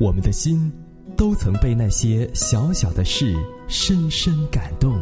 [0.00, 0.72] 我们的心
[1.14, 3.36] 都曾被那些小小的事
[3.68, 4.98] 深深感动，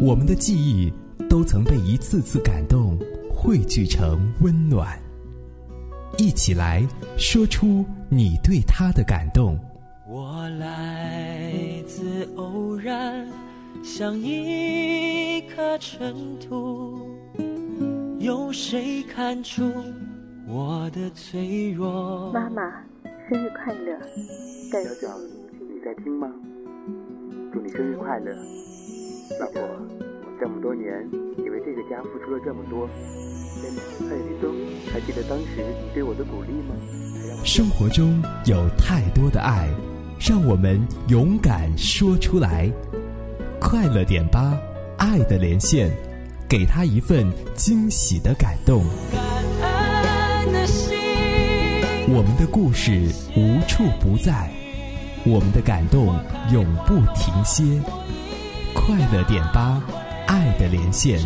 [0.00, 0.90] 我们的记忆
[1.28, 2.98] 都曾被一次次感动
[3.30, 4.98] 汇聚成温暖。
[6.16, 6.82] 一起来
[7.18, 9.60] 说出你对他的感动。
[10.08, 11.52] 我来
[11.86, 13.28] 自偶然，
[13.82, 17.06] 像一颗尘土，
[18.18, 19.70] 有谁看出
[20.46, 22.32] 我的脆弱？
[22.32, 22.62] 妈妈，
[23.26, 23.98] 生日快乐！
[24.70, 25.16] 小小
[25.58, 26.28] 你在听吗？
[27.50, 28.36] 祝你生日快乐，
[29.40, 29.62] 老婆！
[30.38, 32.86] 这么多年，你为这个家付出了这么多，
[34.06, 34.52] 蔡立东，
[34.92, 36.74] 还记得当时你对我的鼓励吗？
[37.46, 39.70] 生活中有太多的爱。
[40.20, 42.70] 让我们勇敢说出来，
[43.60, 44.58] 快乐点吧，
[44.98, 45.90] 爱的连线，
[46.48, 48.84] 给他一份惊喜的感动。
[52.06, 54.50] 我们的故事无处不在，
[55.24, 56.14] 我们的感动
[56.52, 57.64] 永不停歇。
[58.74, 59.82] 快乐点吧，
[60.26, 61.18] 爱的连线，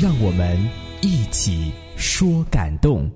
[0.00, 0.56] 让我们
[1.00, 3.10] 一起说感动。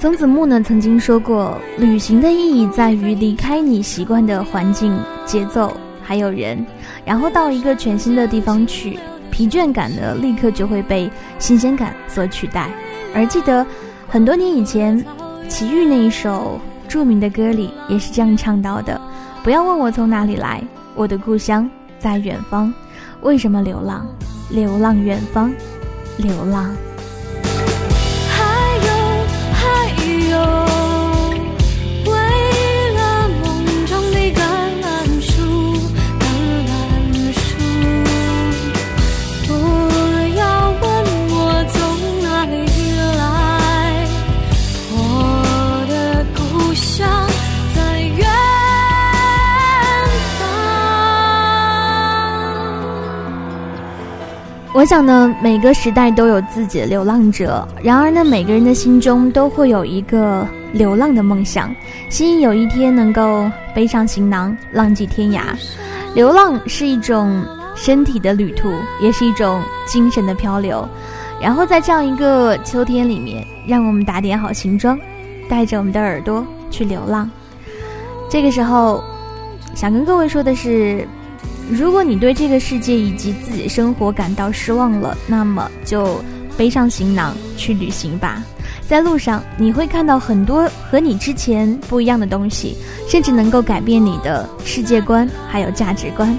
[0.00, 6.64] 曾子木呢曾经说过，旅行的意义在于离开你习惯的环境、节奏，还有人，
[7.04, 8.98] 然后到一个全新的地方去，
[9.30, 12.70] 疲倦感呢立刻就会被新鲜感所取代。
[13.14, 13.66] 而记得
[14.08, 15.04] 很多年以前，
[15.50, 16.58] 齐豫那一首
[16.88, 18.98] 著名的歌里也是这样唱到的
[19.44, 20.64] ：“不要问我从哪里来，
[20.94, 22.72] 我的故乡在远方，
[23.20, 24.06] 为什么流浪？
[24.48, 25.52] 流浪远方，
[26.16, 26.74] 流浪。”
[54.80, 57.68] 我想呢，每个时代都有自己的流浪者。
[57.82, 61.70] 然而呢，每个人的心中都会有一个流浪的梦想，
[62.08, 65.42] 希望有一天能够背上行囊，浪迹天涯。
[66.14, 67.44] 流浪是一种
[67.76, 70.88] 身体的旅途，也是一种精神的漂流。
[71.42, 74.98] 然后在这样一个秋天里面，让我们打点好行装，
[75.46, 77.30] 带着我们的耳朵去流浪。
[78.30, 79.04] 这个时候，
[79.74, 81.06] 想跟各位说的是。
[81.70, 86.20] 如果你对这个世界以及自己的生活感到失望了，那么就
[86.56, 88.42] 背上行囊去旅行吧。
[88.88, 92.76] 在路上，你会看到很多和你之前不一样的东西，
[93.08, 96.36] 甚至能够改变你的世界观还有价值观。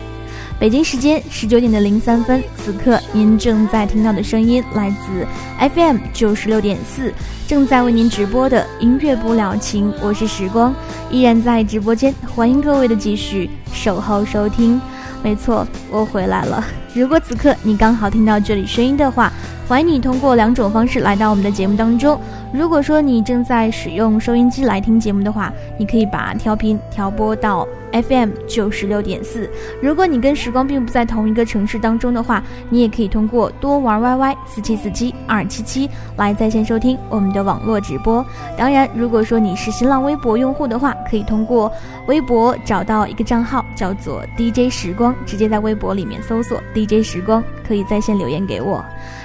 [0.60, 5.26] 北京时间十九点的零三分，此刻您正在听到的声音来自
[5.74, 7.12] FM 九十六点四，
[7.48, 10.76] 正在为您直播的音乐不了情，我是时光，
[11.10, 14.80] 依然在直播间，欢迎各位的继续守候收听。
[15.24, 16.64] 没错，我回来了。
[16.94, 19.32] 如果此刻你刚好听到这里声音的话，
[19.68, 22.20] 欢迎你通过两种方式来到我们的节目当中。
[22.54, 27.68] 如果说你正在使用收音机来听节目的话，你可以把调频调拨到。
[27.92, 29.50] FM 九十六点四。
[29.82, 38.26] 如果你跟时光并不在同一个城市当中的话，你也可以通过多玩 YY 四七四七二七七来在线收听我们的网络直播。
[38.58, 41.70] 当然，如果说你是新浪微博用户的话，可以通过
[42.08, 48.82] 微博找到一个账号叫做 DJ 时光，直接在微博里面搜索 DJ 时光，可以在线留言给我。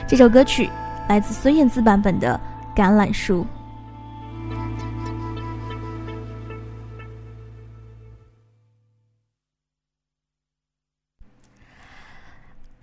[0.08, 0.68] 这首歌曲
[1.08, 2.40] 来自孙燕姿版本的
[2.76, 3.40] 《橄榄树》。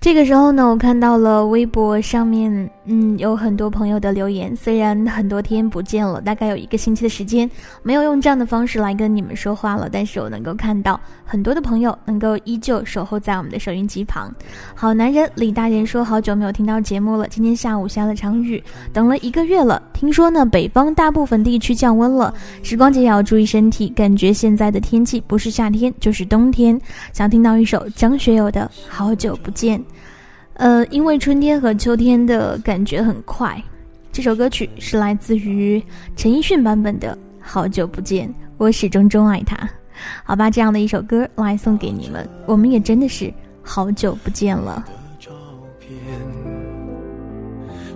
[0.02, 4.54] 这个时候呢，我看到了微博上面，嗯，有很多朋友的留言。
[4.54, 7.50] 虽然很多天不见了，大概有一个星期的时间
[7.84, 11.00] 没有用这样的方式来跟你们说话了，但是我能够看到
[11.34, 14.32] 很多的朋友能够依旧守候在我们的收音机旁。
[14.76, 18.64] 好男人李大人说：“好久没有听到节目了，今天下午下了场雨，
[18.94, 19.82] 等了一个月了。
[19.94, 22.32] 听说呢，北方大部分地区降温了，
[22.62, 23.90] 时光姐也要注意身体。
[23.96, 26.80] 感觉现在的天气不是夏天就是冬天。
[27.14, 29.80] 想听到一首张学友的《好久不见》。”
[30.54, 33.60] 呃，因为春天和秋天的感觉很快，
[34.12, 35.82] 这首歌曲是来自于
[36.16, 39.68] 陈奕迅版本的《好久不见》，我始终钟爱他。
[40.24, 44.86] 好吧，这样的一首歌来送给你们，我们也真的是好久不见了。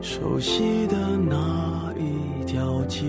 [0.01, 0.95] 熟悉的
[1.29, 3.05] 那一条街，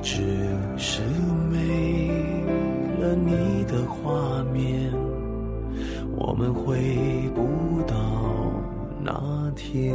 [0.00, 0.22] 只
[0.76, 1.00] 是
[1.50, 2.08] 没
[3.00, 4.92] 了你的画面。
[6.14, 6.78] 我们回
[7.34, 7.96] 不到
[9.02, 9.94] 那天，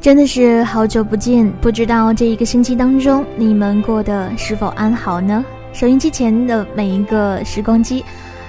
[0.00, 1.50] 真的是好久不见。
[1.60, 5.44] 不知道这一个星期当中，你们过得是否安好呢？
[5.72, 8.04] 收音机前的每一个时光机，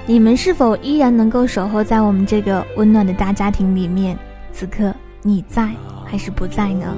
[0.06, 4.18] 你们是否依然能够守候在我们这个温暖的大家庭里面？
[4.52, 5.70] 此刻你在
[6.06, 6.96] 还是不在呢？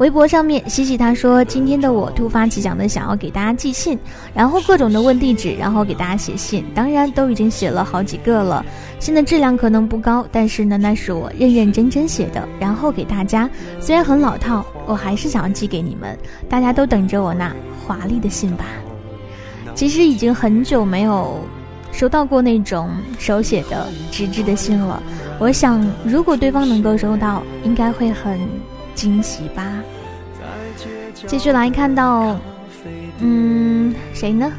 [0.00, 3.98] 微博上面，西西他说：“今天的我突发奇想的想要给大家寄信，
[4.32, 6.64] 然后各种的问地址，然后给大家写信。
[6.74, 8.64] 当然都已经写了好几个了，
[8.98, 13.46] 信的质量可能不高，但是呢，那是我认认真真写的，然后给大家。
[13.78, 16.18] 虽然很老套，我还是想要寄给你们。
[16.48, 17.54] 大家都等着我那
[17.86, 18.64] 华丽的信吧。
[19.74, 21.38] 其实已经很久没有
[21.92, 22.88] 收到过那种
[23.18, 25.02] 手写的纸质的信了。
[25.38, 28.40] 我想，如果对方能够收到，应该会很。”
[29.00, 29.82] 惊喜吧！
[31.26, 32.38] 继续来看到，
[33.20, 34.52] 嗯，谁呢？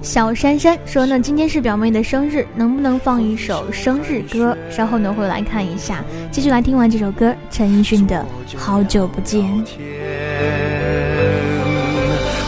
[0.00, 4.56] 小珊珊说呢，今天是表妹的生日，能不能放一首生日歌？
[4.70, 6.02] 稍后呢会来看一下。
[6.30, 8.24] 继续来听完这首歌，陈奕迅的
[8.56, 9.42] 《好久不见》。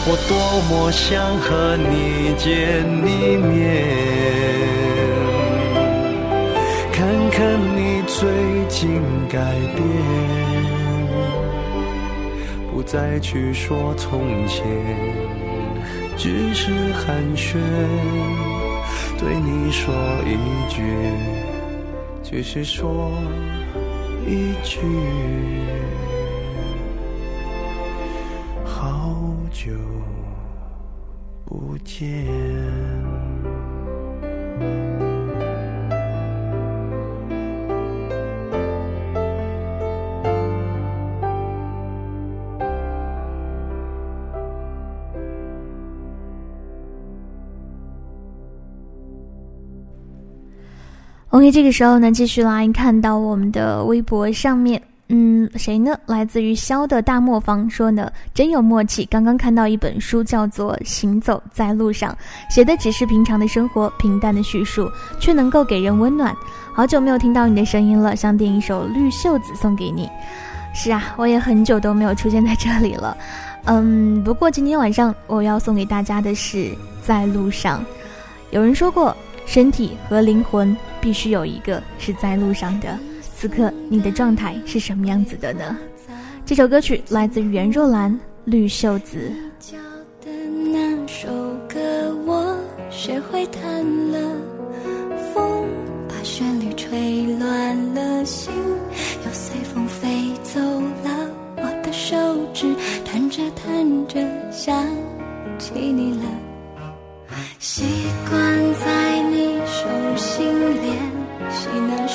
[0.03, 0.35] 我多
[0.67, 4.40] 么想和你见一面，
[7.01, 8.29] 看看你最。
[8.69, 9.37] 近改
[9.75, 9.85] 变，
[12.71, 14.65] 不再去说从前，
[16.15, 17.57] 只是寒暄，
[19.19, 19.93] 对你说
[20.25, 20.37] 一
[20.69, 20.81] 句，
[22.23, 23.11] 只是说
[24.25, 24.79] 一句，
[28.63, 29.15] 好
[29.51, 29.71] 久
[31.45, 32.25] 不见。
[51.41, 55.97] OK，这个时候呢，继续来看到我们的微博上面，嗯，谁呢？
[56.05, 59.05] 来自于肖的大磨坊说呢，真有默契。
[59.05, 62.15] 刚刚看到一本书，叫做《行走在路上》，
[62.53, 64.87] 写的只是平常的生活，平淡的叙述，
[65.19, 66.31] 却能够给人温暖。
[66.75, 70.07] 好久没有听到你的声音了，想点一首《绿袖子》送给你。
[70.75, 73.17] 是啊，我也很久都没有出现在这里了。
[73.63, 76.57] 嗯，不过今天晚上我要送给大家的是
[77.03, 77.79] 《在路上》。
[78.51, 79.17] 有人说过。
[79.43, 82.97] 身体和灵魂必须有一个是在路上的。
[83.35, 85.75] 此刻你的状态是什么样子的呢？
[86.45, 88.11] 这首歌曲来自袁若兰
[88.45, 89.31] 《绿袖子》。
[90.71, 91.27] 那首
[91.67, 91.79] 歌
[92.25, 92.55] 我
[92.89, 93.61] 学会弹
[94.11, 94.19] 了，
[95.33, 95.67] 风
[96.07, 98.53] 把旋律吹乱了心，
[99.25, 101.29] 又随风飞走了。
[101.57, 102.15] 我的手
[102.53, 104.87] 指弹着弹着想
[105.57, 106.25] 起你了，
[107.59, 107.83] 习
[108.29, 108.60] 惯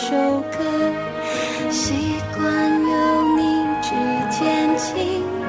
[0.09, 0.15] 首
[0.53, 0.63] 歌，
[1.73, 1.93] 习
[2.37, 2.95] 惯有
[3.35, 3.43] 你
[3.83, 3.91] 指
[4.31, 4.39] 尖
[4.79, 4.87] 轻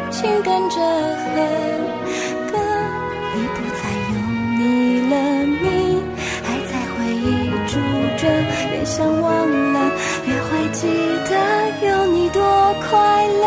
[0.09, 1.25] 轻跟着哼
[2.49, 2.57] 歌，
[3.35, 4.17] 已不再有
[4.57, 4.61] 你
[5.11, 5.13] 了，
[5.61, 6.01] 你
[6.41, 7.77] 还在回忆住
[8.17, 8.25] 着，
[8.71, 9.29] 越想忘
[9.73, 9.77] 了，
[10.25, 10.87] 越会记
[11.29, 11.31] 得
[11.87, 12.41] 有你多
[12.89, 13.45] 快乐。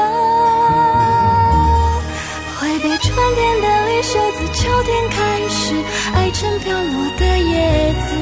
[2.60, 5.74] 挥别春天的绿色，自秋天开始，
[6.14, 8.14] 爱成飘落的叶子，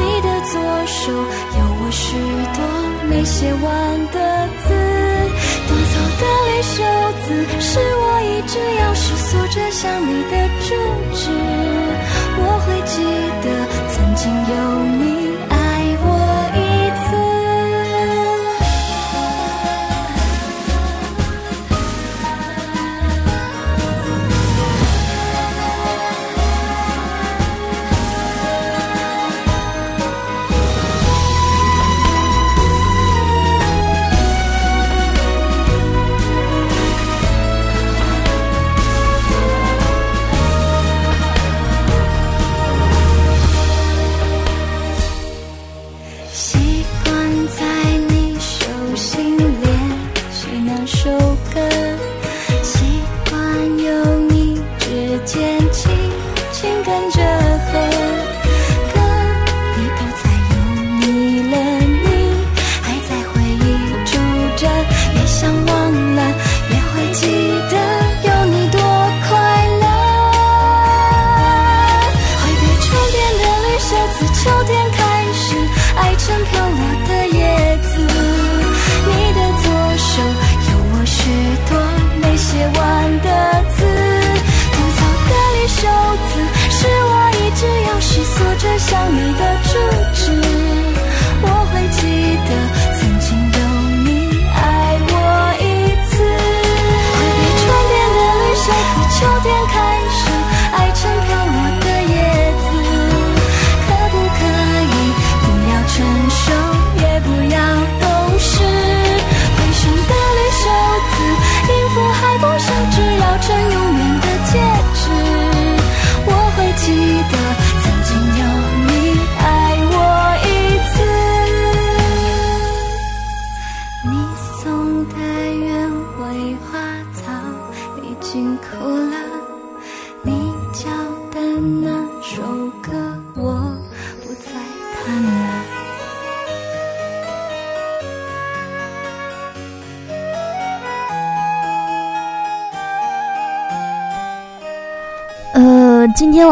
[0.22, 0.52] 的左
[0.86, 1.12] 手。
[2.14, 2.58] 许多
[3.10, 3.66] 没写完
[4.12, 4.70] 的字，
[5.66, 6.78] 多草的绿袖
[7.26, 7.26] 子
[7.58, 10.66] 是我一直钥匙锁着想你的住
[11.12, 11.20] 址。
[12.38, 12.94] 我会记
[13.42, 13.46] 得
[13.90, 14.54] 曾经有
[15.00, 15.02] 你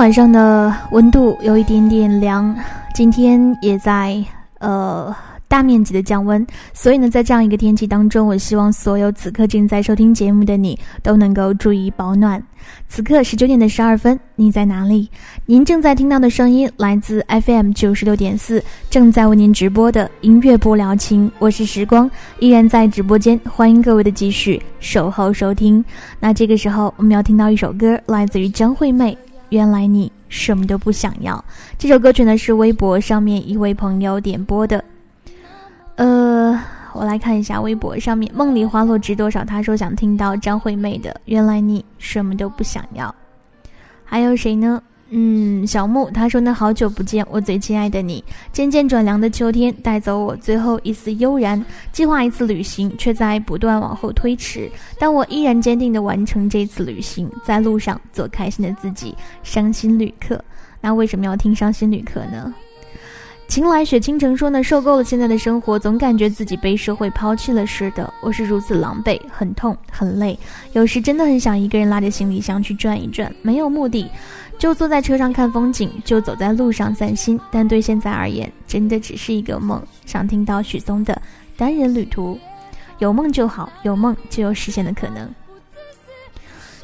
[0.02, 2.52] 晚上的温度有一点点凉，
[2.92, 4.20] 今天也在
[4.58, 5.14] 呃
[5.46, 6.44] 大面积的降温，
[6.74, 12.42] 所以呢，在这样一个天气当中，我希望所有此刻正在收听节目的你都能够注意保暖。
[12.88, 15.08] 此刻十九点的十二分，你在哪里？
[15.46, 25.84] 您正在听到的声音来自 FM 九十六点四，正在为您直播的音乐不聊情，我是时光，依然在直播间，欢迎各位的继续守候收听。
[26.18, 29.16] 那这个时候，我们要听到一首歌，来自于张惠妹，
[29.52, 31.36] 《原来你什么都不想要》。
[31.78, 34.82] 这首歌曲呢是微博上面一位朋友点播的，
[35.96, 36.58] 呃。
[36.94, 39.42] 我来看一下微博上面，梦里花落知多少？
[39.42, 43.08] 他说想听到张惠妹的《原来你什么都不想要》。
[44.04, 44.82] 还有谁呢？
[45.14, 48.24] 嗯，小木他说呢，好久不见，我最亲爱的你。
[48.50, 54.70] 渐渐转凉的秋天带走我最后一丝悠然，计划一次旅行，却在不断往后推迟。
[54.98, 59.14] 但我依然坚定地完成这次旅行，在路上做开心的自己。
[59.42, 60.42] 伤心旅客，
[60.80, 62.54] 那为什么要听伤心旅客呢？
[63.48, 68.10] 晴来雪倾城说呢，受够了现在的生活，总感觉自己被社会抛弃了似的。
[68.22, 70.38] 我是如此狼狈，很痛，很累，
[70.72, 74.10] 有时真的很想一个人拉着行李箱去转一转，没有目的，
[74.62, 77.38] 就坐在车上看风景，就走在路上散心。
[77.50, 79.82] 但对现在而言，真的只是一个梦。
[80.06, 81.12] 想听到许嵩的
[81.58, 82.34] 《单人旅途》，
[83.00, 85.28] 有梦就好，有梦就有实现的可能。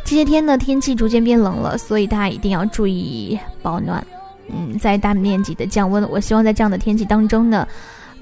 [0.02, 4.04] 这些天呢，天气逐渐变冷了，所以大家一定要注意保暖。
[4.48, 7.64] 嗯，在大面积的降温，我希望在这样的天气当中呢，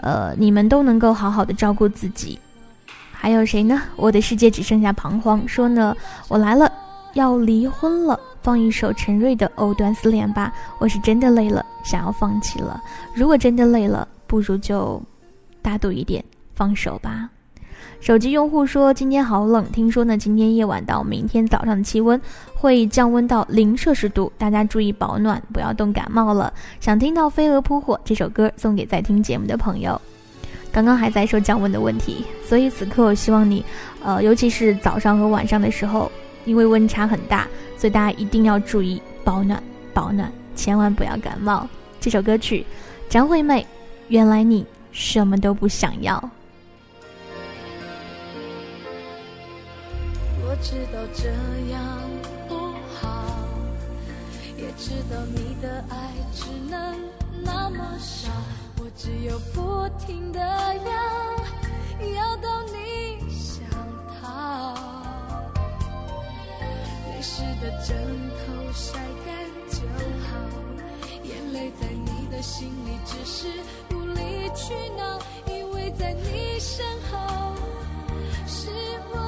[0.02, 2.38] 呃，你们都能够好好的照顾自己。
[3.10, 3.80] 还有谁呢？
[3.96, 5.48] 我的世界只剩下彷徨。
[5.48, 5.96] 说呢，
[6.28, 6.70] 我来了，
[7.14, 8.20] 要离婚了。
[8.47, 10.55] 放一首陈瑞的《藕断丝连》吧。
[10.79, 12.81] 我是真的累了，想要放弃了。
[13.12, 15.03] 如果真的累了，不如就
[15.61, 16.25] 大度一点，
[16.55, 17.29] 放手吧。
[17.99, 22.21] 手机用户说今天好冷，听说呢今天夜晚到明天早上的气温
[22.55, 26.53] 会降温到零摄氏度，大家注意保暖，不要冻感冒了。
[26.79, 30.00] 想听到《飞蛾扑火》这首歌，送给在听节目的朋友。
[30.71, 33.65] 刚刚还在说降温的问题，所以此刻我希望你，
[34.05, 36.09] 呃，尤其是早上和晚上的时候，
[36.45, 41.68] 因为温差很大，所以大家一定要注意保暖，保暖，千万不要感冒。
[42.00, 42.64] 这首歌曲，
[43.09, 43.62] 张惠妹，
[44.09, 46.16] 《原来你什么都不想要。
[50.49, 51.28] 我知道这
[51.71, 52.00] 样
[52.49, 52.54] 不
[52.95, 53.25] 好，
[54.56, 56.97] 也知道你的爱只能
[57.45, 58.30] 那么少，
[58.78, 62.96] 我只有不停的要，要到你
[67.16, 67.96] 泪湿的枕
[68.44, 69.32] 头晒干
[69.70, 69.78] 就
[70.28, 70.37] 好，
[71.25, 73.49] 眼泪在你的心里只是
[73.90, 77.54] 无理取闹，因为在你身后
[78.46, 78.68] 是
[79.14, 79.25] 我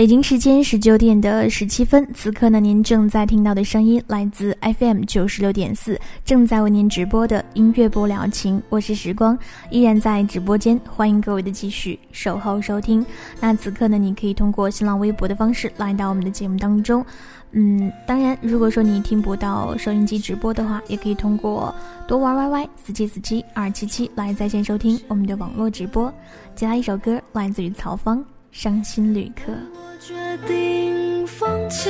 [0.00, 9.38] 北京时间十九点的十七分，此刻呢，您正在听到的声音来自 FM 九十六点四，正在为您直播的音乐不了情，我是时光，
[9.70, 13.04] 依然在直播间，欢迎各位的继续守候收听。
[13.40, 17.04] 那此刻呢，你可以通过新浪微博的方式来到我们的节目当中。
[17.50, 21.74] 嗯，当然，如果说你听不到收音机直播的话，也可以通过
[22.08, 26.10] 多玩 YY 四七四七二七七来在线收听我们的网络直播。
[26.54, 28.18] 接下来一首歌来自于曹芳，
[28.52, 29.52] 《伤心旅客》。
[29.74, 30.14] 我决
[30.46, 31.88] 定放弃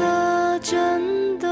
[0.00, 1.48] 了，真的。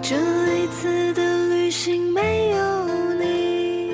[0.00, 0.16] 这
[0.56, 3.88] 一次的旅行没有你，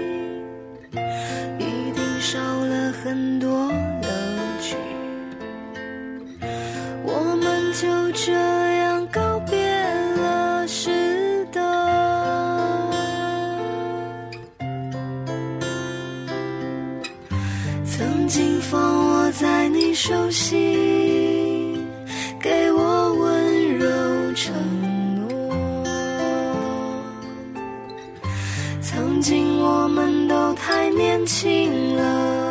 [1.59, 3.70] 一定少了很多
[20.00, 20.56] 熟悉，
[22.40, 23.84] 给我温柔
[24.32, 24.54] 承
[25.16, 25.26] 诺。
[28.80, 32.47] 曾经我们都太年轻了，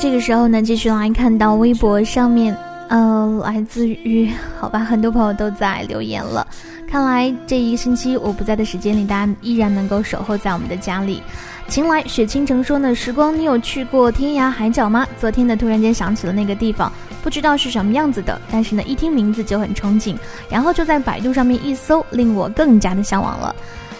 [0.00, 2.56] 这个时候呢，继续来看到微博上面，
[2.88, 6.46] 呃，来自于好吧，很多朋友都在留言了。
[6.88, 11.22] 看来这一个星期我不在的时间里，大家依然能够守候在我们的家里。
[11.68, 15.06] 晴来雪倾城说呢，时光，你有去过天涯海角吗？
[15.20, 16.90] 昨天呢，突然间想起了那个地方，
[17.22, 20.16] 不知道是什么样子的，但是呢，一听名字就很憧憬，
[20.48, 23.54] 然后就在百度上面一搜，令我更加的向往了。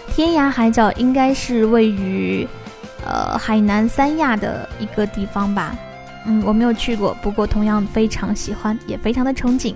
[0.07, 2.45] 天涯海角应该是位于，
[3.05, 5.75] 呃，海南三亚的一个地方吧。
[6.25, 9.75] 嗯，我没有去过，不过同样非常喜欢，也非常的憧憬。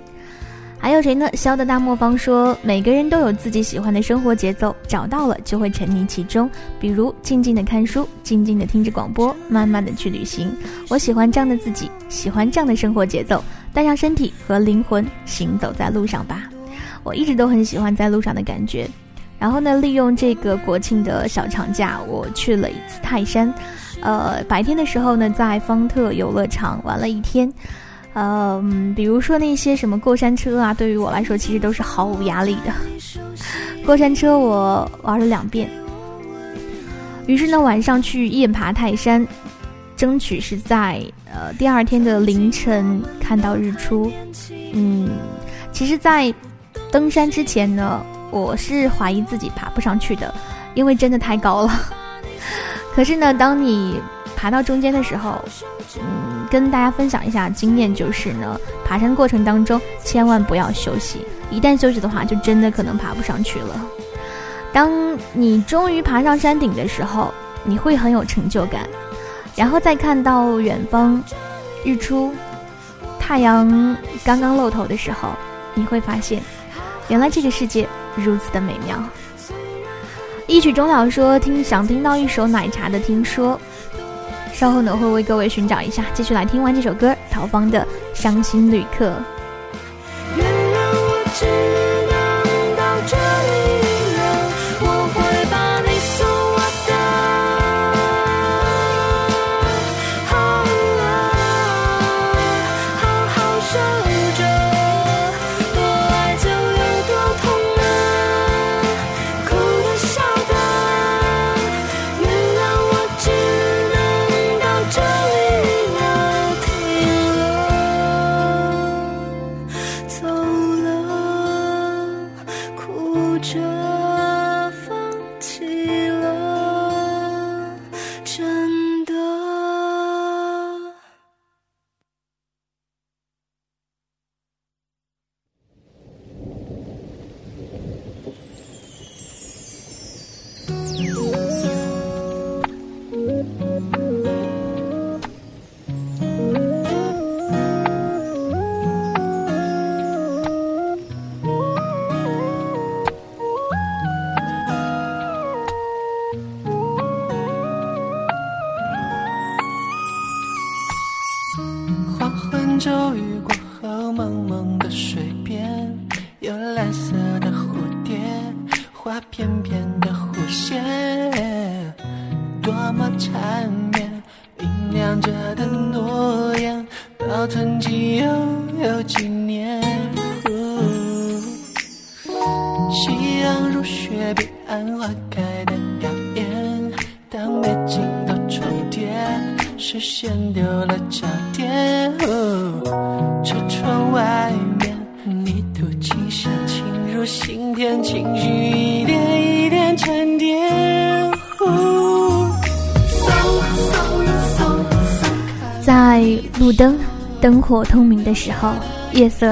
[0.78, 1.26] 还有谁呢？
[1.32, 6.48] 肖的大魔方说，每个人都有自己喜欢的生活节奏，找到了就会沉溺其中。
[6.78, 10.54] 比如静静的看书，静静的听着广播，慢慢的去旅行。
[10.88, 16.42] 我喜欢这样的自己，喜欢这样的生活节奏，带上身体和灵魂，行走在路上吧。
[17.02, 18.86] 我一直都很喜欢在路上的感觉。
[19.38, 23.52] 然后呢，利用这个国庆的小长假，我去了一次泰山。
[24.00, 27.52] 呃，白天的时候呢，在方特游乐场玩了一天。
[28.14, 32.72] 嗯，比如说那些什么过山车啊，对于我来说其实都是毫无压力的。
[33.84, 35.70] 过山车我玩了两遍。
[37.26, 39.26] 于是呢，晚上去夜爬泰山，
[39.96, 44.10] 争取是在呃第二天的凌晨看到日出。
[44.72, 45.10] 嗯，
[45.72, 46.32] 其实，在
[46.90, 50.32] 登山之前呢，我是怀疑自己爬不上去的，
[50.74, 51.72] 因为真的太高了。
[52.96, 54.00] 可是呢，当你
[54.34, 55.38] 爬到中间的时候，
[55.96, 63.78] 嗯，跟大家分享一下经验，就是呢，爬山过程当中千万不要休息，一旦休息的话，就真的可能爬不上去了。
[64.72, 64.90] 当
[65.34, 68.88] 你终于爬上山顶的时候，你会很有成就感，
[69.54, 71.22] 然后再看到远方
[71.84, 72.34] 日出，
[73.20, 75.28] 太阳刚刚露头的时候，
[75.74, 76.42] 你会发现，
[77.08, 78.98] 原来这个世界如此的美妙。
[80.46, 83.60] 一曲终了说听想听到一首奶茶的听说。
[84.52, 87.86] 稍后呢，会为各位寻找一下，继续来听完这首歌，曹芳的
[88.18, 89.12] 《伤心旅客》。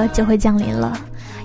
[0.09, 0.97] 就会降临了。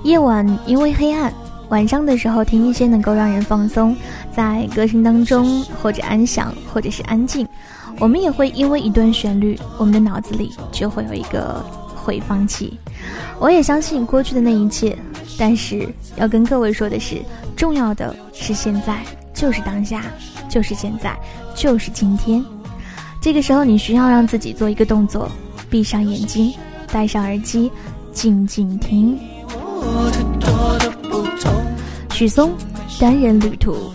[0.05, 1.33] 夜晚因为黑暗，
[1.69, 3.95] 晚上的时候听一些能够让人放松，
[4.35, 7.47] 在歌声当中或者安详，或者是安静。
[7.99, 11.63] 我们也会因为一段旋律，我们的脑子里就会有一个
[11.95, 12.79] 回放器。
[13.39, 14.97] 我也相信过去的那一切，
[15.39, 17.21] 但是要跟各位说的是，
[17.57, 19.03] 重要的是现在，
[19.35, 20.05] 就是当下，
[20.49, 21.15] 就是现在，
[21.55, 22.43] 就是今天。
[23.21, 25.31] 这个时候，你需要让自己做一个动作，
[25.69, 26.55] 闭上眼睛，
[26.91, 27.71] 戴上耳机，
[28.13, 29.19] 静静听。
[32.13, 32.51] 许嵩，
[32.99, 33.93] 单人旅途。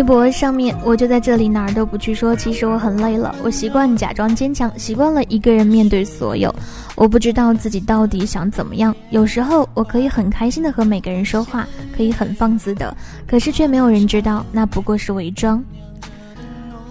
[0.00, 2.34] 微博上面，我就在这里哪儿都不去说。
[2.34, 6.50] 其实我很累了，我习惯假装坚强，习惯了一个人面对所有。
[6.94, 8.96] 我不知道自己到底想怎么样。
[9.10, 15.62] 有时候我可以很开心的和每个人说话，可以很放肆的，可是却没有人知道，那不过是伪装，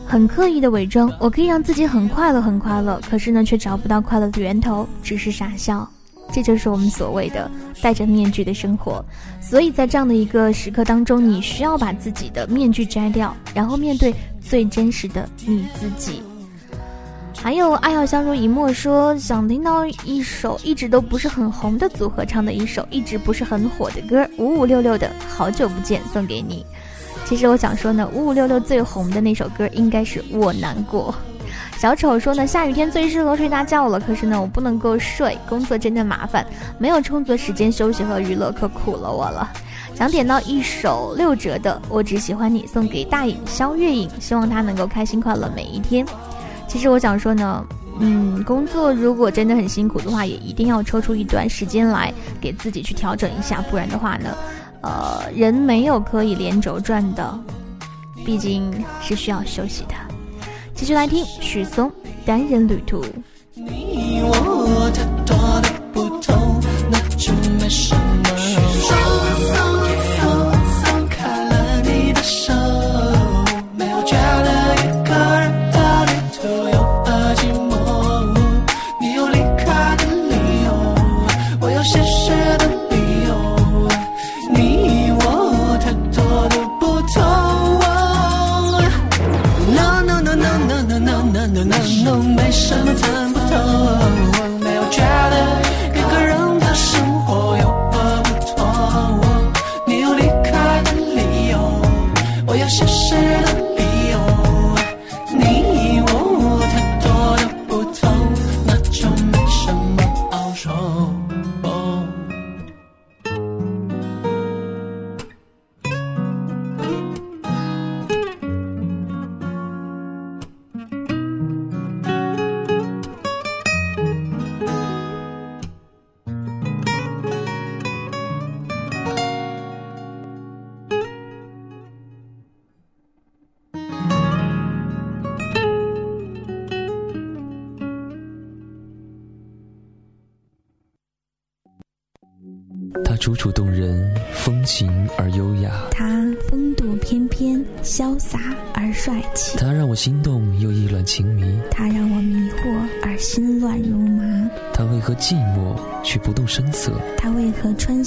[0.05, 1.11] 很刻意的伪装。
[1.19, 5.89] 我可以让自己很快乐，很快乐，可是呢，却找不到快乐的源头，只是傻笑。
[6.31, 7.49] 这就是我们所谓的
[7.81, 9.03] 戴着面具的生活，
[9.41, 16.21] 所以在这样的一个时刻当中，你需要把自己的面具摘掉，然后面对最真实的你自己。
[17.41, 26.65] 还有爱好相濡以沫说想听到一首一直都不是很红的组合唱的一首一直不是很火的歌，五五六六的好久不见送给你。
[27.25, 31.15] 其实我想说呢，五五六六最红的那首歌应该是我难过。
[31.79, 36.45] 小丑说呢，下雨天最适合睡大觉了，可是呢我不能够睡，工作真的麻烦，
[36.77, 39.49] 没有充足时间休息和娱乐，可苦了我了。
[39.95, 46.05] 想点到一首六折的《我只喜欢你》，送给大影肖月影，希望他能够开心快乐每一天。
[46.67, 47.65] 其实我想说呢，
[47.99, 54.35] 嗯，工作如果真的很辛苦的话，也一定要抽出一段时间来给自己去调整一下，不然的话呢，
[54.81, 57.39] 呃，人没有可以连轴转的，
[58.25, 58.69] 毕竟
[59.01, 59.95] 是需要休息的。
[60.79, 61.89] 继续来听许嵩
[62.25, 63.03] 《单人旅途》。
[63.53, 66.57] 你我太多的不同，
[66.89, 68.38] 那就没什么。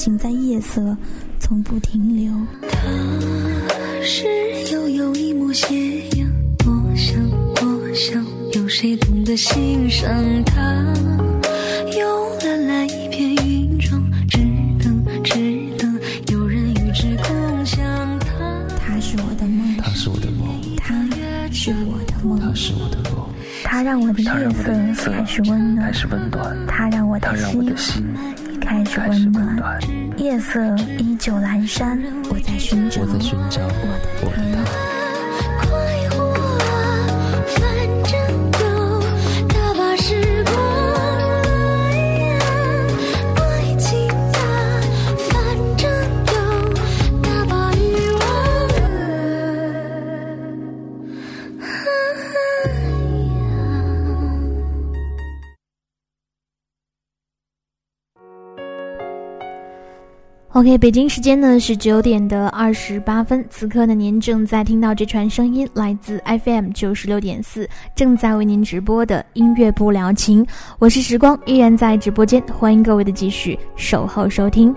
[0.02, 0.96] 行在夜色，
[1.38, 2.32] 从不停留？
[2.68, 2.80] 他
[4.02, 4.26] 是
[4.72, 5.76] 悠悠一抹斜
[6.16, 6.28] 阳，
[6.66, 10.12] 我想，我想，有谁懂得欣赏
[10.44, 10.60] 他？
[11.96, 14.38] 有蓝蓝一片云中，只
[14.82, 15.38] 等，只
[15.78, 15.96] 等
[16.32, 17.80] 有人与之共享
[18.18, 18.60] 他。
[18.76, 20.92] 他是我的梦，他是我的梦，他
[21.52, 23.28] 是我的梦，他是我的梦。
[23.64, 26.66] 他让我的夜色开始温暖，开始温暖。
[26.66, 27.36] 他让我的
[27.76, 28.02] 心
[28.92, 29.80] 开始开始温暖。
[30.18, 30.60] 夜色
[30.98, 35.01] 依旧阑珊，我在寻找，我在寻找我的他。
[60.62, 70.46] OK，北京时间呢是九点的二十八分，此刻呢您正在听到这串声音，来自 FM 九十六点四，正在为您直播的音乐不聊情，
[70.78, 74.72] 我是时光，依然在直播间，欢迎各位的继续守候收听。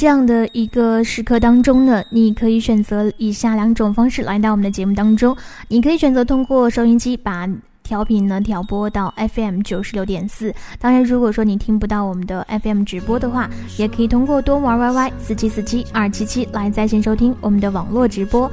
[0.00, 5.36] 这样的一个时刻当中呢，你可以选择以下两种方式来到我们的节目当中。
[5.68, 7.46] 你可以选择通过收音机把
[7.82, 10.54] 调频呢调拨到 FM 九十六点四。
[10.78, 18.50] 当然，如果说你听不到我们的 FM 直播的话，也可以通过多玩 YY 四七四七二七七来在线收听我们的网络直播。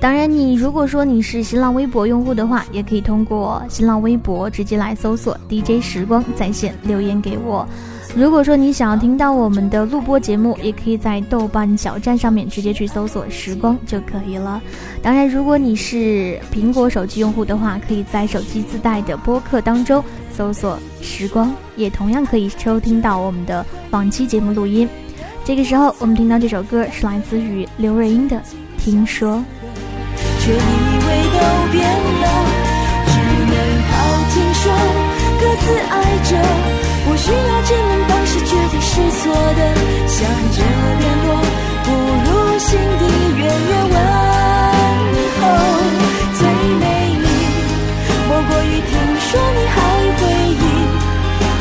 [0.00, 7.68] 当然，你如果说你是新浪微博用户的话，也可以通过新浪微博直接来搜索 DJ 时光在线留言给我。
[8.16, 14.62] 如果说你想要听到我们的录播节目，也可以在豆瓣小站上面直接去搜索“时光”就可以了。
[15.02, 24.88] 当然，如果你是苹果手机用户的话，可以在手机自带的播客当中搜索“时光”，也同样可以收听到我们的往期节目录音。
[25.44, 28.36] 这个时候，我们听到这首歌是来自于刘若英的
[28.78, 29.36] 《听说》。
[30.38, 30.60] 却以为
[31.32, 31.84] 都变
[32.20, 32.26] 了，
[33.06, 33.12] 只
[33.50, 33.54] 能
[33.90, 33.92] 靠
[34.30, 34.72] 听说，
[35.40, 35.94] 各自爱
[36.30, 36.73] 着。
[37.14, 38.90] 不需要证明当时决定是
[39.22, 39.60] 错的，
[40.08, 40.58] 想着
[40.98, 41.28] 联络，
[41.84, 41.88] 不
[42.24, 43.02] 如心底
[43.38, 43.96] 远远问
[45.38, 45.42] 候。
[46.34, 46.42] 最
[46.74, 46.82] 美
[47.22, 47.24] 丽
[48.26, 49.76] 莫过于听说你还
[50.18, 50.60] 回忆，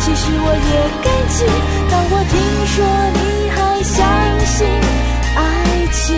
[0.02, 1.46] 其实我也感激，
[1.92, 2.34] 当我听
[2.74, 2.76] 说
[3.14, 3.18] 你
[3.52, 3.94] 还相
[4.48, 4.58] 信
[5.36, 5.40] 爱
[5.92, 6.18] 情，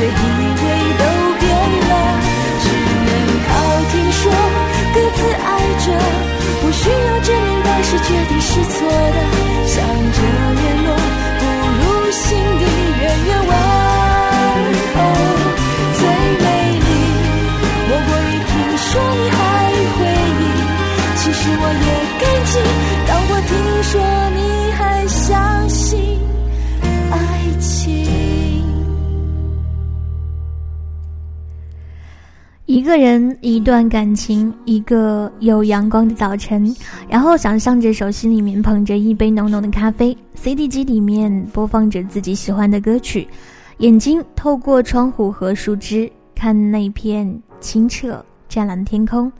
[0.00, 0.64] 却以为
[0.96, 1.04] 都
[1.38, 1.44] 变
[1.90, 1.92] 了，
[2.62, 2.64] 只
[3.04, 3.08] 能
[3.44, 3.48] 靠
[3.92, 4.32] 听说，
[4.94, 5.46] 各自爱
[5.84, 5.86] 着，
[6.62, 9.18] 不需要证明当时决定是错的，
[32.80, 36.74] 一个人，一段感情，一个有阳光的早晨，
[37.10, 43.28] 然后想象着手心里面捧着一杯浓浓的咖啡，CD 机里面播放着自己喜欢的歌曲，
[43.80, 49.30] 眼睛透过窗户和树枝看那片清澈湛蓝的天空，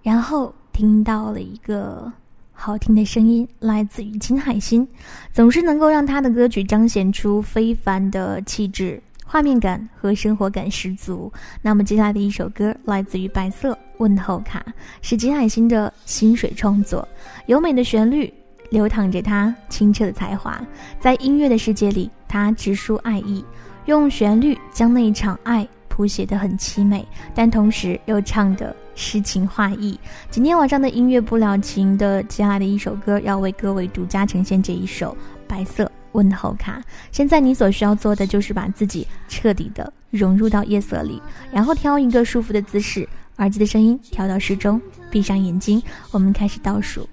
[0.00, 2.12] 然后听到了一个
[2.52, 4.86] 好听的声音，来自于金海心，
[5.32, 9.02] 总是能够让他的歌曲彰显出非凡的气质。
[9.32, 11.32] 画面感和生活感十足。
[11.62, 14.62] 那么接下来的一首歌来自于白色问候卡，
[15.00, 17.08] 是金海心的心水创作，
[17.46, 18.30] 优美的旋律
[18.68, 20.60] 流淌着他清澈的才华，
[21.00, 23.42] 在音乐的世界里，他直抒爱意，
[23.86, 27.02] 用旋律将那一场爱谱写得很凄美，
[27.34, 29.98] 但同时又唱得诗情画意。
[30.28, 35.16] 今天晚上的音乐不了情的接下来的一首歌，要为各位独家呈现这一首
[35.48, 35.90] 白色。
[36.12, 36.82] 问候卡。
[37.10, 41.20] 现在你所需要做的就是把自己彻底的融入到夜色里，
[41.52, 47.08] 然后挑一个舒服的姿势，耳机的声音调到适中，闭上眼睛，我们开始倒数，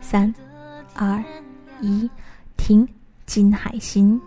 [0.00, 0.32] 三、
[0.94, 1.22] 二、
[1.80, 2.08] 一，
[2.56, 2.86] 听
[3.26, 4.20] 金海心。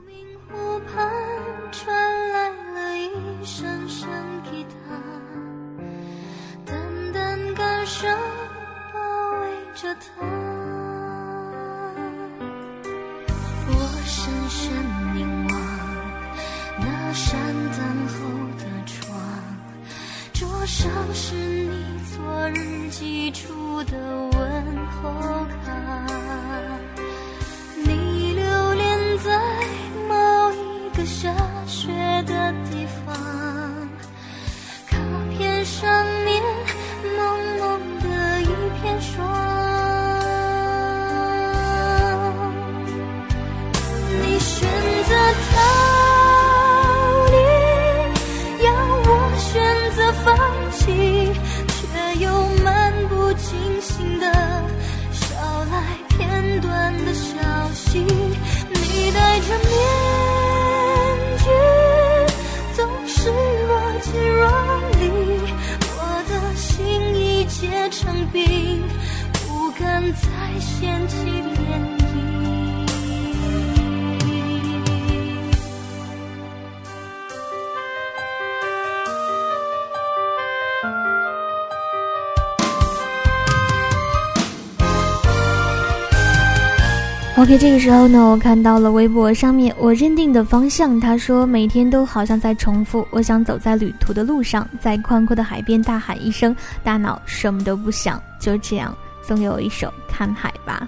[9.83, 10.44] 深
[14.47, 14.71] 深
[15.15, 15.61] 凝望
[16.77, 17.39] 那扇
[17.71, 18.13] 等候
[18.57, 19.19] 的窗，
[20.33, 21.73] 桌上是你
[22.15, 25.09] 昨日寄出的问候
[25.65, 25.71] 卡，
[27.83, 29.39] 你留恋在
[30.07, 31.33] 某一个下
[31.65, 31.91] 雪
[32.23, 33.15] 的地方，
[34.87, 34.97] 卡
[35.37, 36.43] 片上面
[37.17, 38.45] 浓浓的一
[38.81, 39.44] 片霜。
[70.25, 72.05] 再掀起涟漪。
[87.37, 90.97] OK，这个时候呢，我看到了微博上面我认定的方向。
[90.97, 98.95] 他说每天都好像在重复，我想走在旅途的路上，在宽阔的海边大喊一声，大脑什么都不想，就这样
[99.25, 100.87] 送给我一首《看海》吧。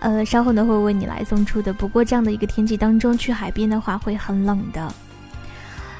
[0.00, 1.72] 呃，稍后呢会为你来送出的。
[1.72, 4.92] 不过这样的一个天气当中去海边的话会很冷的。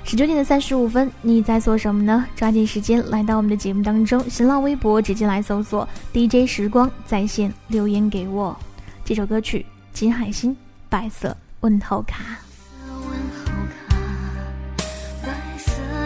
[0.04, 2.26] 十九点的三十五分，你在做什么呢？
[2.34, 8.56] 抓紧时间来到我们的节目当中，新浪微博直接来搜索 DJ 时光在线留言给我。
[9.04, 9.64] 这首歌曲
[9.96, 10.56] 《金海心
[10.88, 12.16] 白色问候卡》。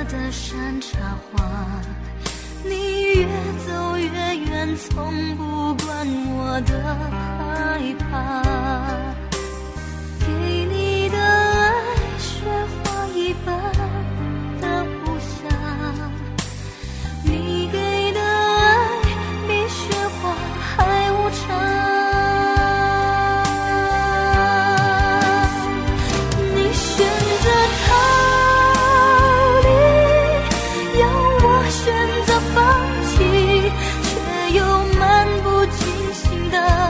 [0.08, 1.44] 的山茶花，
[2.62, 3.26] 你
[4.12, 6.72] 越远，从不管我的
[7.38, 8.42] 害怕。
[10.20, 10.26] 给
[10.66, 11.74] 你的爱，
[12.18, 12.28] 雪
[12.84, 13.54] 花一般
[36.61, 36.86] 的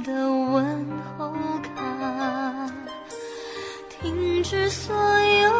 [0.00, 0.86] 的问
[1.16, 1.32] 候
[1.62, 2.70] 卡，
[3.88, 5.50] 停止所有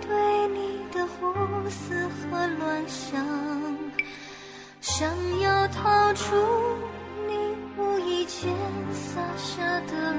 [0.00, 3.26] 对你的胡思和乱想，
[4.80, 5.08] 想
[5.40, 6.34] 要逃出
[7.26, 8.54] 你无意间
[8.92, 10.14] 撒下的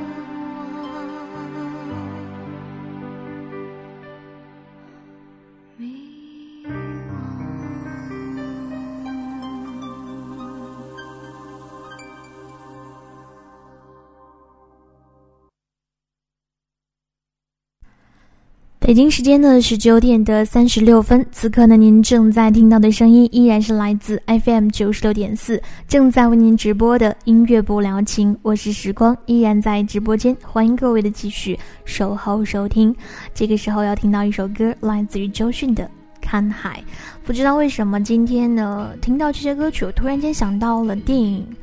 [18.83, 32.93] 北京时间的十九点的三十六分，此刻呢，您正在听到的声音依然是来自 FM 九十六点四，正在为您直播的音乐不聊情，我是时光，依然在直播间，欢迎各位的继续守候收听。
[33.35, 35.83] 这个时候要听到一首歌，来自于周迅的
[36.19, 36.83] 《看海》。
[37.23, 41.47] 不知道为什么今天呢，听到这些歌曲，我突然间想到了电影《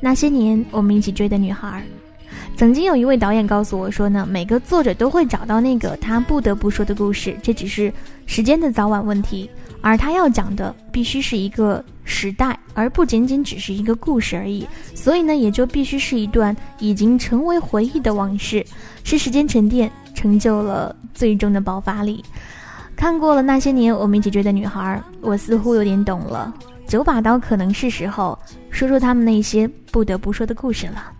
[0.00, 1.82] 那些年我们一起追的女孩》。
[2.56, 7.92] 曾经有一位导演告诉我说呢，每个作者都会找到那个他不得不说的故事，这只是
[8.24, 9.50] 时间的早晚问题。
[9.80, 14.64] 而他要讲的必须是一个时代，而不仅仅只是一个故事而已。
[14.94, 18.64] 所以呢，也就必须是一段已经成为回忆的往事，
[19.02, 22.24] 是时间沉淀成就了最终的爆发力。
[22.94, 26.54] 看过了那些年我们一起追的女孩，我似乎有点懂了。
[26.86, 28.38] 九把刀可能是时候
[28.70, 31.10] 说说他们那些不得不说的故事了。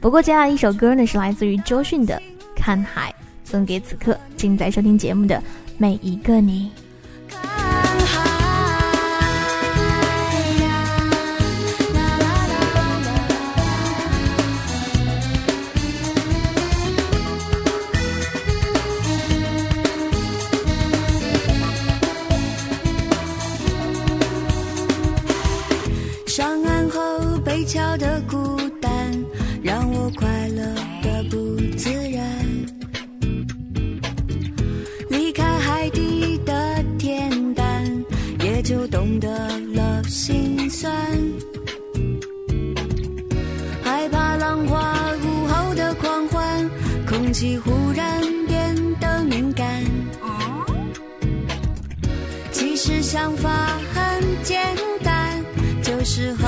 [0.00, 2.14] 不过接下来一首歌呢，是来自于周迅的
[2.54, 3.10] 《看海》，
[3.48, 5.42] 送给此刻正在收听节目的
[5.76, 6.70] 每一个你。
[39.18, 40.92] 懂得了心酸。
[43.82, 44.94] 害怕浪花
[45.24, 46.70] 午后的狂欢，
[47.06, 49.84] 空气忽然变得敏感。
[52.52, 53.50] 其实想法
[53.92, 54.60] 很简
[55.02, 55.44] 单，
[55.82, 56.46] 就是和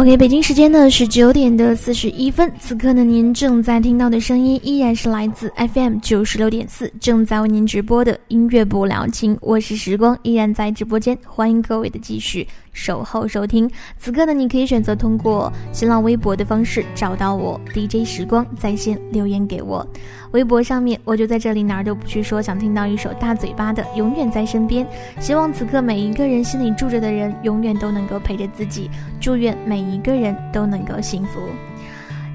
[0.00, 13.70] OK，北京时间呢是九点的四十一分，此刻呢您正在听到的声音依然是来自 FM 九十六点四，正在为您直播的音乐不了情，我是时光，依然在直播间，欢迎各位的继续守候收听。
[13.98, 19.86] 此刻呢，你可以选择通过新浪微博的方式找到我 DJ 时光在线留言给我，
[20.32, 24.86] 微博上面我就在这里哪儿都不去说，想听到一首大嘴巴的《永远在身边》，
[25.18, 28.88] 希望此刻每一个人心里住着的人永远都能够陪着自己，
[29.20, 31.40] 祝愿每一个人都能够幸福。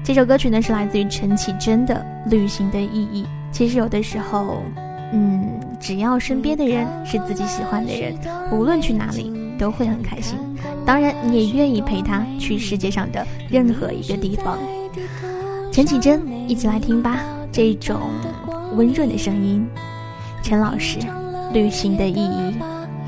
[0.04, 3.24] 这首歌曲呢是来自于陈绮贞的《旅行的意义》。
[3.50, 4.62] 其实有的时候，
[5.12, 8.14] 嗯，只要身边的人是自己喜欢的人，
[8.52, 10.38] 无论去哪里都会很开心。
[10.84, 14.58] 当然，你也愿意陪他去世界上的任何一个地方。
[15.72, 17.24] 陈绮贞，一起来听吧，
[17.56, 17.98] 这种
[18.74, 19.66] 温润的声音。
[20.42, 20.98] 陈老师，
[21.54, 22.54] 《旅行的意义》。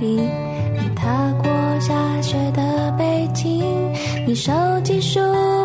[0.01, 1.92] 你踏过下
[2.22, 3.62] 雪的北京，
[4.26, 4.51] 你收
[4.82, 5.20] 集书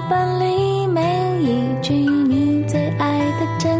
[0.09, 1.01] 本里每
[1.41, 3.79] 一句你最爱的真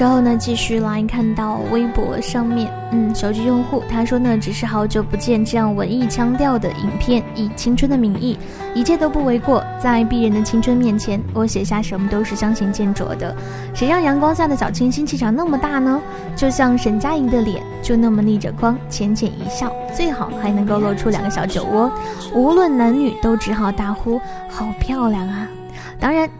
[0.00, 8.38] 时候呢，继续来看到微博上面，嗯，手机用户他说呢，只是好久不见，这样文艺腔调的影片，以青春的名义，
[8.74, 9.62] 一切都不为过。
[9.78, 13.36] 在鄙人的青春面前，我写下什么都是相形见拙的。
[13.74, 16.00] 谁让阳光下的小清新气场那么大呢？
[16.34, 21.92] 就像沈佳宜的脸，就那么逆着光，浅浅一笑，最好还能够露出两个小酒窝。
[22.32, 25.39] 无论男女，都只好大呼：好漂亮啊！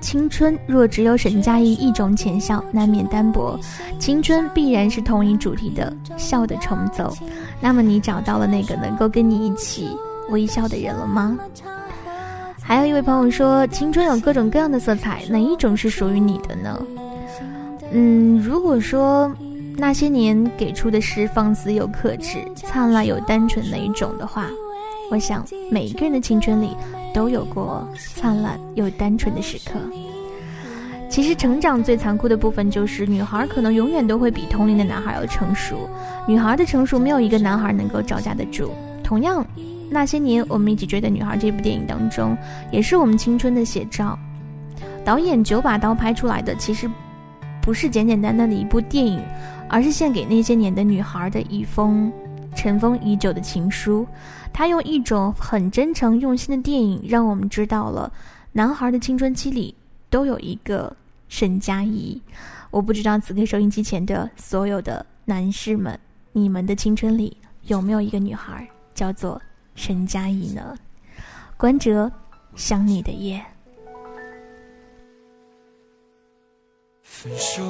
[0.00, 3.58] 青春若只有沈佳宜一种浅笑，难免单薄。
[3.98, 7.12] 青春必然是同一主题的笑的重奏。
[7.60, 9.90] 那么，你找到了那个能够跟你一起
[10.30, 11.38] 微笑的人了吗？
[12.62, 16.82] 还有一位朋友说，青春有各种各样的色彩，哪一种是属于你的呢？
[17.92, 19.30] 嗯，如果说
[19.76, 24.46] 那些年给出的是放肆又克制、灿烂又单纯那一种的话，
[25.10, 26.76] 我想每一个人的青春里。
[27.12, 29.78] 都有过灿烂又单纯的时刻。
[31.08, 35.88] 其实，成长最残酷的部分就是，女孩可能永远都会比同龄的男孩要成熟。
[36.24, 38.70] 女孩的成熟，没有一个男孩能够招架得住。
[39.02, 39.44] 同样，
[39.90, 42.38] 那些年我们一起追的女孩这部电影当中，
[42.70, 44.16] 也是我们青春的写照。
[45.04, 46.88] 导演九把刀拍出来的，其实
[47.60, 49.20] 不是简简单单的一部电影，
[49.68, 52.12] 而是献给那些年的女孩的一封
[52.54, 54.06] 尘封已久的情书。
[54.52, 58.12] 他用一种很真诚用心的电影，让我们知道了
[58.52, 59.74] 男孩的青春期里
[60.08, 60.94] 都有一个
[61.28, 62.20] 沈佳宜。
[62.70, 65.98] 我不知道此刻收音机前的所有的男士们，
[66.32, 69.40] 你们的青春里有没有一个女孩叫做？
[69.76, 70.76] 沈佳宜呢？
[71.56, 72.10] 关喆，
[72.54, 73.42] 想你的夜。
[77.02, 77.62] 分手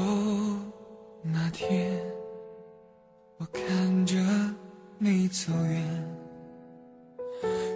[1.23, 2.01] 那天，
[3.37, 4.17] 我看着
[4.99, 6.10] 你走远，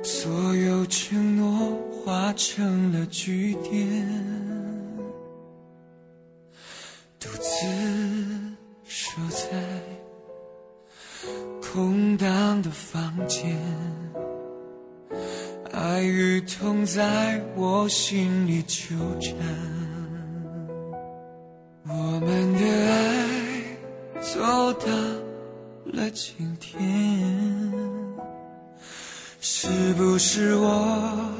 [0.02, 4.06] 所有承诺化成了句点，
[7.18, 7.66] 独自
[8.84, 9.48] 守在
[11.60, 13.58] 空荡的房间。
[15.72, 19.34] 爱与痛在我心里纠缠，
[21.88, 23.00] 我们的爱
[24.20, 24.40] 走
[24.74, 24.86] 到
[25.86, 26.78] 了今天，
[29.46, 31.33] 是不是我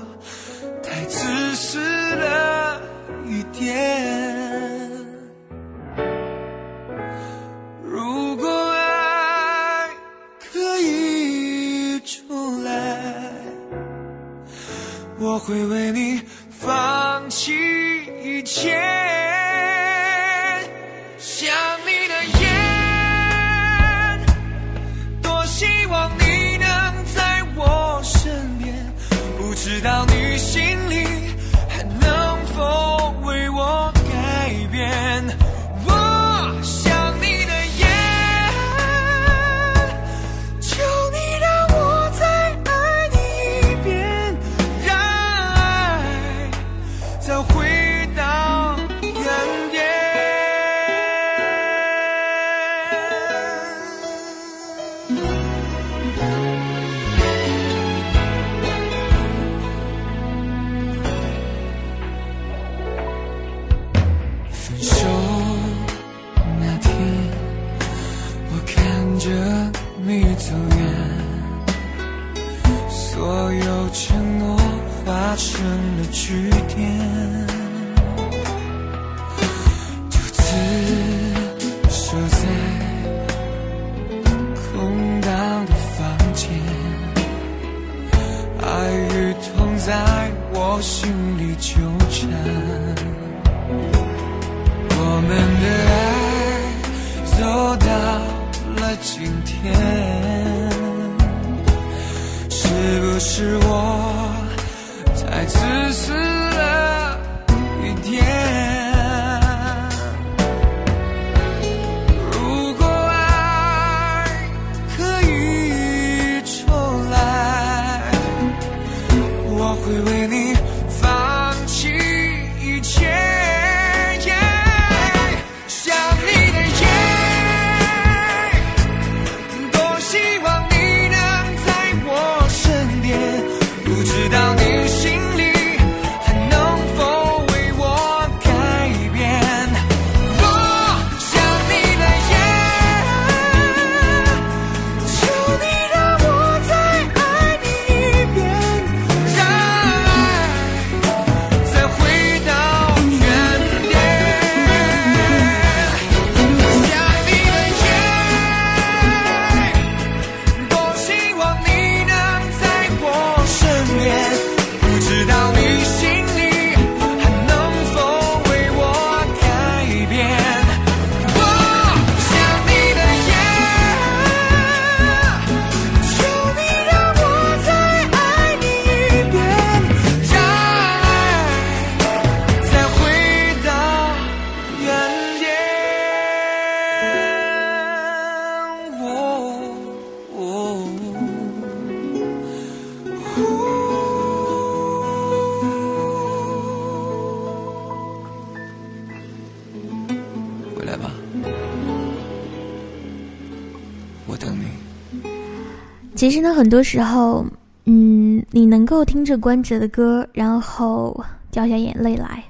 [206.25, 207.45] 其实呢，很多时候，
[207.85, 212.43] 嗯，你能够听着关喆的歌，然后掉下眼泪来，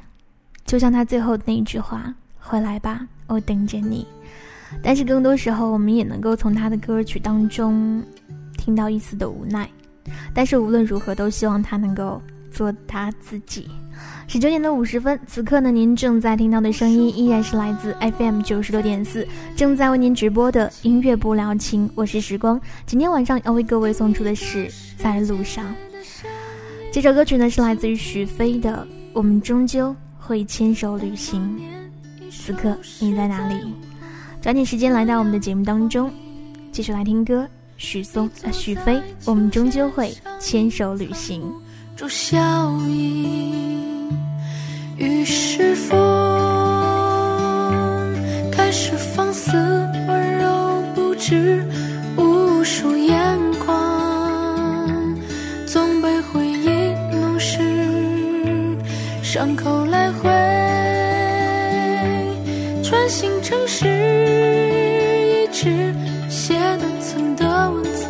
[0.64, 4.06] 就像他最后那一句话：“回来吧，我等着你。”
[4.80, 8.00] 但是更多时候，我们也能够从他的歌曲当中
[8.56, 9.68] 听到一丝的无奈，
[10.32, 12.22] 但是无论如何，都希望他能够
[12.54, 13.68] 做他自己。
[14.26, 22.60] 十九点的五十分，此刻呢，您正在听到的声音依然是来自 FM 九十六点四，正在为您直播的音乐不聊情，我是时光。
[22.86, 25.64] 今天晚上要为各位送出的是《在路上》。
[26.90, 31.58] 这首歌曲呢是来自于许飞的《我们终究会牵手旅行》。
[32.30, 33.74] 此刻你在哪里？
[34.40, 36.10] 抓紧时间来到我们的节目当中，
[36.72, 37.46] 继续来听歌。
[37.76, 41.42] 许嵩啊，许飞，我们终究会牵手旅行。
[41.96, 42.36] 祝笑
[42.88, 43.54] 意，
[44.96, 45.96] 于是风
[48.50, 49.52] 开始放肆
[50.08, 51.64] 温柔，不止
[52.16, 53.16] 无数眼
[53.64, 55.16] 光，
[55.66, 56.68] 总被回忆
[57.16, 57.60] 弄湿，
[59.22, 60.28] 伤口来回
[62.82, 63.86] 穿行城市，
[65.44, 65.94] 一直
[66.28, 68.08] 写断层的文字，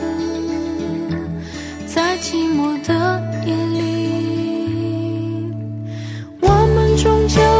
[6.97, 7.54] 终究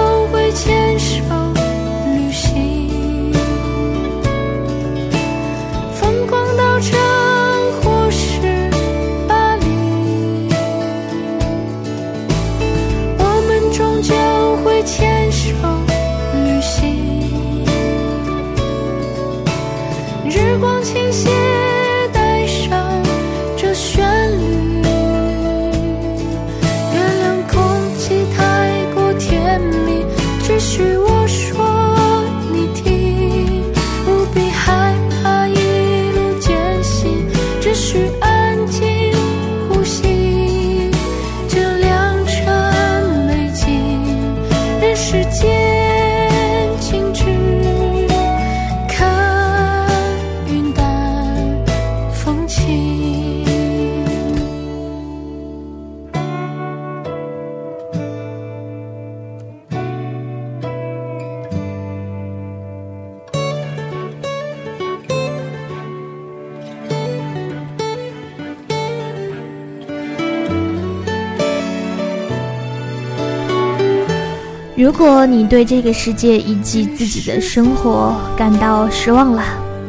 [74.85, 79.43] 如果你对这个世界以及自己的生活感到失望了，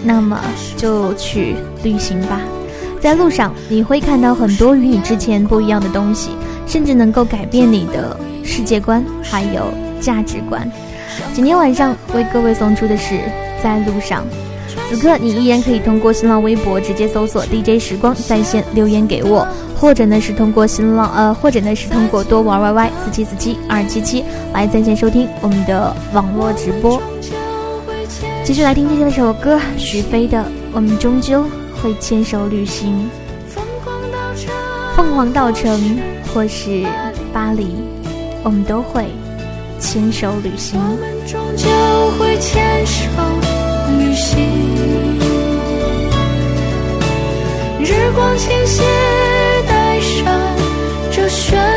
[0.06, 0.39] 那么
[0.78, 2.39] 就去旅行吧。
[3.02, 6.30] 在路上，你会看到很多与你之前不一样的东西，
[6.66, 9.68] 甚至能够改变你的世界观还有
[10.00, 10.66] 价值观。
[11.34, 13.16] 今天晚上为各位送出的是
[13.62, 14.24] 《在路上》。
[14.88, 19.45] 此刻你依然可以通过新浪微博直接搜索 DJ 时光在线留言给我，
[19.79, 24.23] 或者呢是通过新浪呃，或者呢是通过多玩 YY 四七四七二七七
[24.53, 27.01] 来在线收听我们的网络直播。
[28.43, 30.38] 继续来听这首歌，许飞的
[30.71, 31.43] 《我们终究
[31.81, 33.09] 会牵手旅行》。
[34.95, 35.99] 凤凰道城
[36.33, 36.86] 或是
[37.33, 37.75] 巴黎，
[38.43, 39.07] 我们都会
[39.79, 40.79] 牵手旅行。
[40.79, 41.67] 我们终究
[42.17, 43.09] 会牵手
[47.88, 48.81] 日光倾泻，
[49.67, 50.25] 带上
[51.11, 51.74] 这旋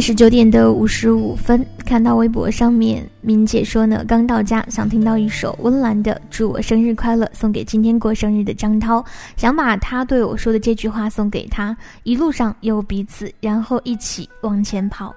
[0.00, 9.04] 十九点的五十五分，看到微博上面明姐说呢，刚到家想听到一首温岚的《祝我生日快乐》，送给今天过生日的张涛，
[9.36, 15.14] 想把他对我说的这句话送给他，一路上有彼此，然后一起往前跑。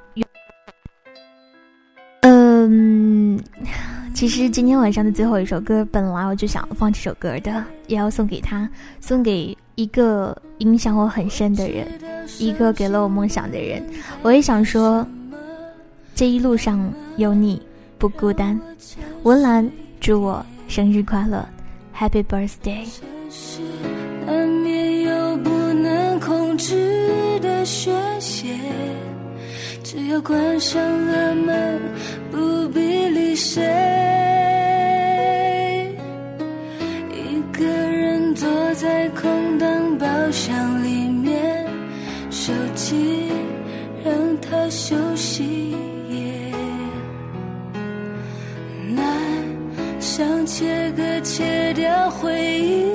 [2.21, 3.39] 嗯，
[4.13, 8.69] 其实今天晚上的最后一首歌，本来我就想放这首歌的，也要送给他，
[8.99, 11.87] 送给一个影响我很深的人，
[12.37, 13.83] 一个给了我梦想的人。
[14.21, 15.05] 我也想说，
[16.13, 17.61] 这一路上有你
[17.97, 18.59] 不孤单。
[19.23, 19.67] 文兰，
[19.99, 21.43] 祝我生日快乐
[21.97, 22.85] ，Happy Birthday！
[24.27, 28.47] 难免有不能控制的宣泄。
[29.83, 31.81] 只要关上了门，
[32.31, 34.12] 不必理谁。
[42.83, 43.29] 心
[44.03, 45.71] 让它休息
[46.09, 46.51] 也。
[48.93, 49.01] 难
[50.01, 52.29] 想切割切掉回
[52.59, 52.92] 忆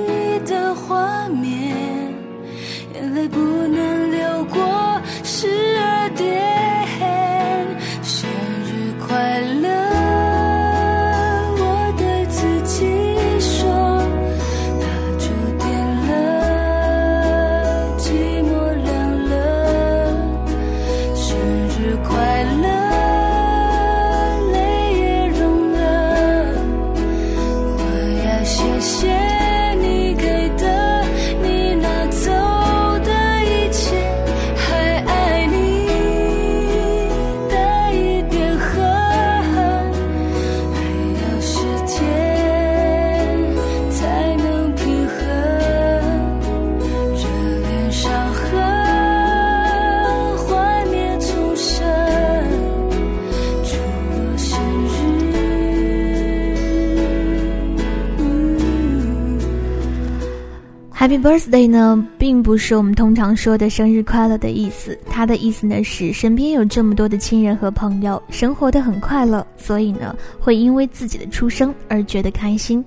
[61.09, 72.85] Happy birthday 呢，并不是我们通常说的生日快乐的意思，它的意思呢是身边有这么多的亲人和朋友，生活的很快乐，所以呢会因为自己的出生而觉得开心。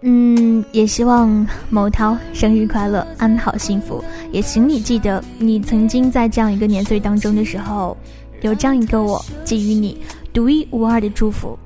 [0.00, 4.02] 嗯，也希望某涛生日快乐，安好幸福。
[4.32, 7.96] 也请你记得，你曾经在这样一个年岁当中的时候，
[8.40, 9.96] 有这样一个我给予你
[10.32, 11.56] 独一无二的祝福。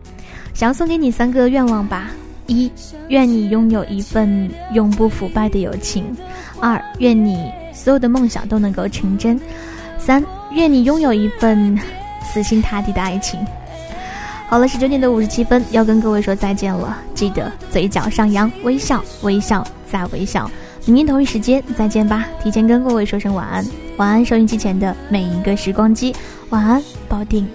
[0.53, 2.11] 想要送给你三个愿望吧。
[2.51, 2.71] 一，
[3.09, 6.05] 愿你拥有一份永不腐败的友情；
[6.61, 9.39] 二，愿你所有的梦想都能够成真；
[9.99, 11.79] 三，愿你拥有一份
[12.23, 13.39] 死心塌地的爱情。
[14.49, 16.99] 好了，十九点的五十七分，要跟各位说再见了。
[17.15, 20.51] 记得嘴角上扬，微笑，微笑再微笑。
[20.87, 22.27] 明天同一时间再见吧。
[22.43, 23.65] 提前跟各位说声晚安，
[23.97, 26.13] 晚安收音机前的每一个时光机，
[26.49, 27.47] 晚安，保定。